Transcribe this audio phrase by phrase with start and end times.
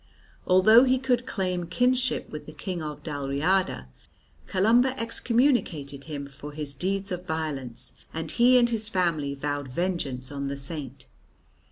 [0.47, 3.85] Although he could claim kinship with the King of Dalriada,
[4.47, 10.31] Columba excommunicated him for his deeds of violence, and he and his family vowed vengeance
[10.31, 11.05] on the Saint.